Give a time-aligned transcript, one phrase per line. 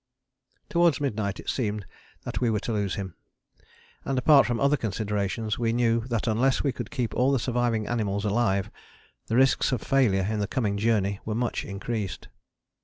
[0.71, 1.85] "Towards midnight it seemed
[2.23, 3.13] that we were to lose him,
[4.03, 7.85] and, apart from other considerations, we knew that unless we could keep all the surviving
[7.85, 8.71] animals alive
[9.27, 12.29] the risks of failure in the coming journey were much increased.